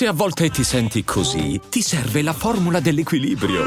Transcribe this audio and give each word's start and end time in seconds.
Se 0.00 0.06
a 0.06 0.14
volte 0.14 0.48
ti 0.48 0.64
senti 0.64 1.04
così, 1.04 1.60
ti 1.68 1.82
serve 1.82 2.22
la 2.22 2.32
formula 2.32 2.80
dell'equilibrio. 2.80 3.64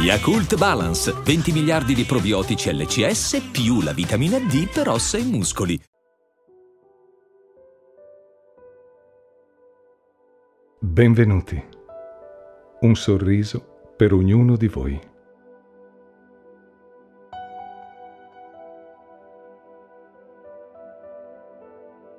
Yakult 0.00 0.56
Balance, 0.56 1.12
20 1.24 1.50
miliardi 1.50 1.92
di 1.92 2.04
probiotici 2.04 2.72
LCS 2.72 3.48
più 3.50 3.80
la 3.80 3.92
vitamina 3.92 4.38
D 4.38 4.70
per 4.72 4.90
ossa 4.90 5.18
e 5.18 5.24
muscoli. 5.24 5.82
Benvenuti. 10.78 11.60
Un 12.82 12.94
sorriso 12.94 13.90
per 13.96 14.12
ognuno 14.12 14.56
di 14.56 14.68
voi. 14.68 15.00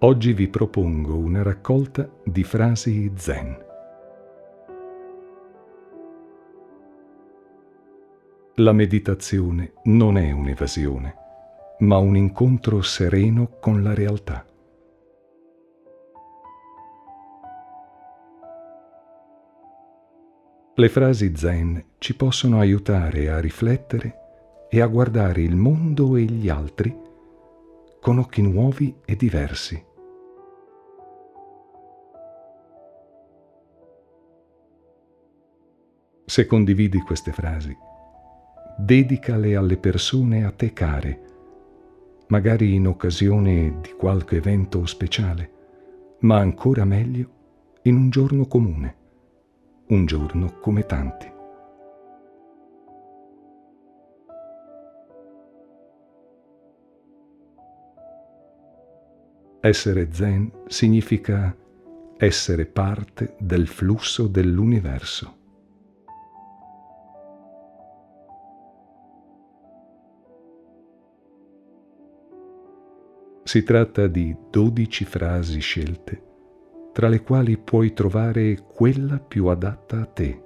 Oggi 0.02 0.32
vi 0.32 0.48
propongo 0.48 1.18
una 1.18 1.44
raccolta 1.44 2.10
di 2.24 2.46
frasi 2.46 3.12
zen. 3.18 3.66
La 8.56 8.72
meditazione 8.72 9.74
non 9.84 10.18
è 10.18 10.32
un'evasione, 10.32 11.16
ma 11.80 11.98
un 11.98 12.16
incontro 12.16 12.82
sereno 12.82 13.58
con 13.60 13.84
la 13.84 13.94
realtà. 13.94 14.46
Le 20.76 20.88
frasi 20.88 21.36
zen 21.36 21.86
ci 21.98 22.16
possono 22.16 22.60
aiutare 22.60 23.30
a 23.30 23.42
riflettere 23.42 24.68
e 24.70 24.80
a 24.80 24.88
guardare 24.88 25.42
il 25.42 25.58
mondo 25.58 26.16
e 26.16 26.22
gli 26.22 26.48
altri 26.48 27.08
con 28.00 28.18
occhi 28.18 28.42
nuovi 28.42 28.96
e 29.04 29.18
diversi. 29.18 29.88
Se 36.30 36.46
condividi 36.46 37.00
queste 37.00 37.32
frasi, 37.32 37.76
dedicale 38.78 39.56
alle 39.56 39.78
persone 39.78 40.46
a 40.46 40.52
te 40.52 40.74
care, 40.74 41.22
magari 42.28 42.76
in 42.76 42.86
occasione 42.86 43.80
di 43.82 43.94
qualche 43.98 44.36
evento 44.36 44.86
speciale, 44.86 45.52
ma 46.20 46.38
ancora 46.38 46.86
meglio 46.86 47.30
in 47.82 47.96
un 47.96 48.12
giorno 48.12 48.46
comune, 48.46 48.96
un 49.88 50.06
giorno 50.06 50.60
come 50.60 50.86
tanti. 50.86 51.34
Essere 59.62 60.10
zen 60.12 60.52
significa 60.68 61.58
essere 62.18 62.68
parte 62.68 63.36
del 63.40 63.66
flusso 63.66 64.28
dell'universo. 64.28 65.38
Si 73.50 73.64
tratta 73.64 74.06
di 74.06 74.38
dodici 74.52 75.06
frasi 75.06 75.60
scelte, 75.60 76.22
tra 76.94 77.08
le 77.08 77.24
quali 77.24 77.58
puoi 77.58 77.94
trovare 77.94 78.60
quella 78.62 79.18
più 79.18 79.48
adatta 79.48 80.02
a 80.02 80.06
te. 80.06 80.44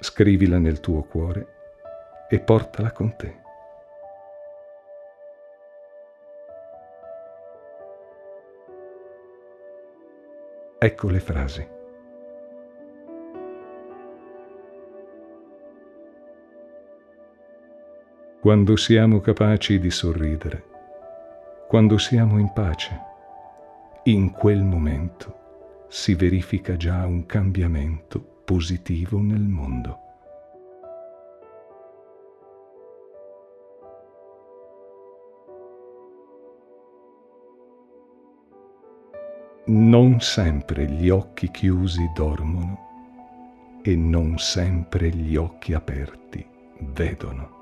Scrivila 0.00 0.58
nel 0.58 0.80
tuo 0.80 1.02
cuore 1.02 1.46
e 2.30 2.40
portala 2.40 2.90
con 2.90 3.14
te. 3.16 3.40
Ecco 10.78 11.10
le 11.10 11.20
frasi. 11.20 11.71
Quando 18.42 18.74
siamo 18.74 19.20
capaci 19.20 19.78
di 19.78 19.92
sorridere, 19.92 20.64
quando 21.68 21.96
siamo 21.96 22.40
in 22.40 22.52
pace, 22.52 23.00
in 24.06 24.32
quel 24.32 24.64
momento 24.64 25.84
si 25.86 26.16
verifica 26.16 26.76
già 26.76 27.06
un 27.06 27.24
cambiamento 27.24 28.18
positivo 28.44 29.20
nel 29.20 29.42
mondo. 29.42 29.98
Non 39.66 40.18
sempre 40.18 40.86
gli 40.86 41.10
occhi 41.10 41.48
chiusi 41.52 42.10
dormono 42.12 43.80
e 43.84 43.94
non 43.94 44.36
sempre 44.38 45.10
gli 45.10 45.36
occhi 45.36 45.74
aperti 45.74 46.44
vedono. 46.80 47.61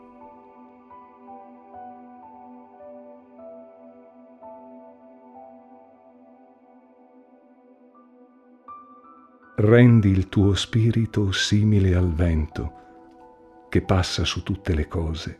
Rendi 9.60 10.09
il 10.09 10.31
tuo 10.31 10.54
spirito 10.54 11.32
simile 11.32 11.94
al 11.94 12.10
vento 12.15 12.78
che 13.69 13.82
passa 13.82 14.25
su 14.25 14.43
tutte 14.43 14.75
le 14.75 14.88
cose 14.88 15.38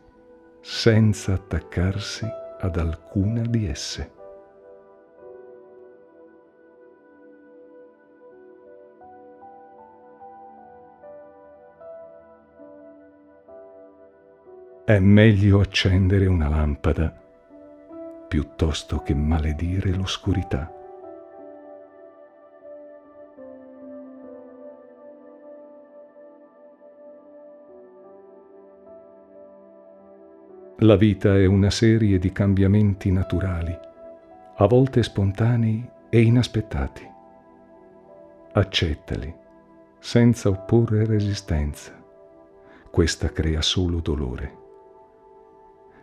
senza 0.61 1.33
attaccarsi 1.33 2.27
ad 2.59 2.77
alcuna 2.77 3.41
di 3.41 3.65
esse. 3.65 4.11
È 14.85 14.99
meglio 14.99 15.61
accendere 15.61 16.27
una 16.27 16.47
lampada 16.47 17.11
piuttosto 18.27 18.99
che 18.99 19.15
maledire 19.15 19.95
l'oscurità. 19.95 20.80
La 30.83 30.95
vita 30.95 31.37
è 31.37 31.45
una 31.45 31.69
serie 31.69 32.17
di 32.17 32.31
cambiamenti 32.31 33.11
naturali, 33.11 33.77
a 34.55 34.65
volte 34.65 35.03
spontanei 35.03 35.87
e 36.09 36.21
inaspettati. 36.21 37.07
Accettali, 38.53 39.31
senza 39.99 40.49
opporre 40.49 41.05
resistenza. 41.05 42.03
Questa 42.89 43.29
crea 43.29 43.61
solo 43.61 43.99
dolore. 43.99 44.57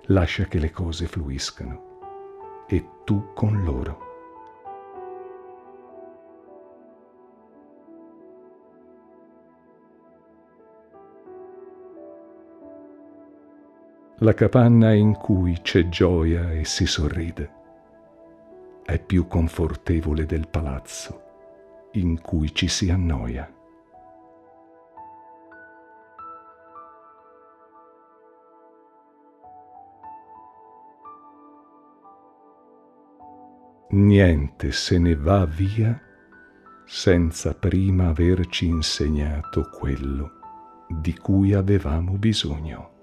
Lascia 0.03 0.45
che 0.45 0.61
le 0.61 0.71
cose 0.71 1.07
fluiscano 1.07 2.67
e 2.69 2.89
tu 3.03 3.33
con 3.35 3.65
loro. 3.65 4.08
La 14.21 14.35
capanna 14.35 14.93
in 14.93 15.15
cui 15.15 15.61
c'è 15.63 15.89
gioia 15.89 16.51
e 16.51 16.65
si 16.65 16.87
sorride 16.87 17.57
è 18.89 18.99
più 18.99 19.29
confortevole 19.29 20.25
del 20.25 20.49
palazzo 20.49 21.23
in 21.93 22.21
cui 22.21 22.55
ci 22.55 22.69
si 22.69 22.91
annoia. 22.91 23.53
Niente 33.91 34.73
se 34.73 34.99
ne 34.99 35.15
va 35.15 35.45
via 35.45 36.01
senza 36.87 37.55
prima 37.55 38.09
averci 38.09 38.67
insegnato 38.67 39.69
quello 39.71 40.31
di 40.89 41.15
cui 41.17 41.53
avevamo 41.53 42.17
bisogno. 42.17 42.98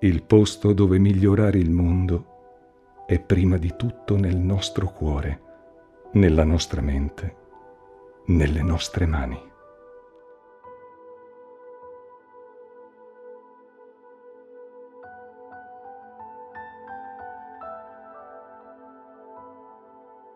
Il 0.00 0.24
posto 0.24 0.74
dove 0.74 0.98
migliorare 0.98 1.56
il 1.56 1.70
mondo 1.70 3.04
è 3.06 3.18
prima 3.18 3.56
di 3.56 3.72
tutto 3.78 4.18
nel 4.18 4.36
nostro 4.36 4.92
cuore, 4.92 5.40
nella 6.12 6.44
nostra 6.44 6.82
mente, 6.82 7.36
nelle 8.26 8.60
nostre 8.60 9.06
mani. 9.06 9.40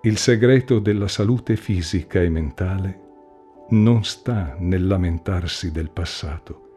Il 0.01 0.17
segreto 0.17 0.79
della 0.79 1.09
salute 1.09 1.57
fisica 1.57 2.23
e 2.23 2.31
mentale 2.31 3.01
non 3.69 4.05
sta 4.05 4.57
nel 4.59 4.87
lamentarsi 4.87 5.71
del 5.71 5.91
passato, 5.91 6.70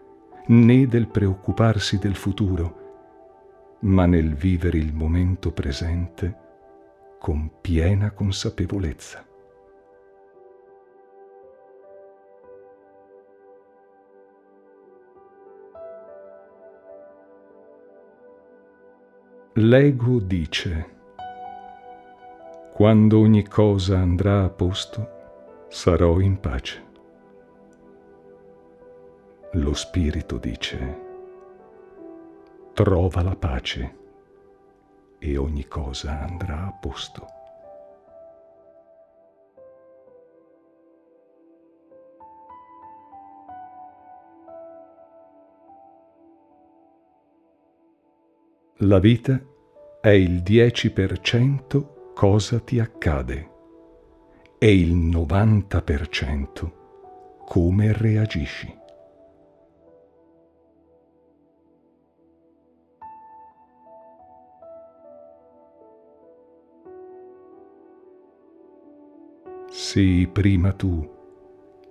né 0.48 0.88
del 0.88 1.07
preoccuparsi 1.07 1.98
del 1.98 2.16
futuro, 2.16 2.81
ma 3.81 4.06
nel 4.06 4.34
vivere 4.36 4.78
il 4.78 4.94
momento 4.94 5.51
presente 5.51 6.42
con 7.19 7.51
piena 7.62 8.12
consapevolezza. 8.12 9.25
L'ego 19.57 20.19
dice, 20.19 20.90
quando 22.74 23.19
ogni 23.19 23.48
cosa 23.48 24.00
andrà 24.00 24.44
a 24.44 24.50
posto, 24.50 25.68
sarò 25.69 26.19
in 26.19 26.40
pace. 26.40 26.93
Lo 29.55 29.75
spirito 29.75 30.39
dice, 30.39 31.01
trova 32.73 33.21
la 33.21 33.35
pace 33.35 33.97
e 35.19 35.38
ogni 35.38 35.67
cosa 35.67 36.21
andrà 36.21 36.65
a 36.65 36.71
posto. 36.71 37.27
La 48.77 48.97
vita 48.97 49.39
è 50.01 50.09
il 50.09 50.41
10% 50.41 52.13
cosa 52.15 52.59
ti 52.59 52.79
accade 52.79 53.51
e 54.57 54.75
il 54.75 54.95
90% 54.95 56.71
come 57.45 57.94
reagisci. 57.94 58.81
Sii 69.94 70.28
prima 70.28 70.74
tu 70.74 71.07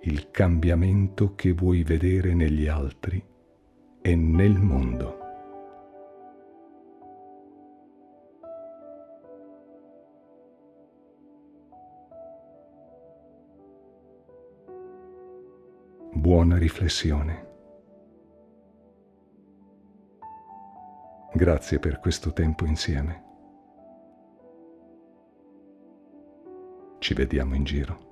il 0.01 0.33
cambiamento 0.33 1.37
che 1.37 1.53
vuoi 1.53 1.85
vedere 1.85 2.35
negli 2.35 2.67
altri 2.67 3.25
e 4.03 4.17
nel 4.17 4.59
mondo. 4.59 5.21
buona 16.13 16.59
riflessione. 16.59 17.51
Grazie 21.35 21.79
per 21.79 22.01
questo 22.01 22.33
tempo 22.33 22.65
insieme. 22.65 23.32
Ci 27.03 27.15
vediamo 27.15 27.57
in 27.57 27.65
giro. 27.65 28.12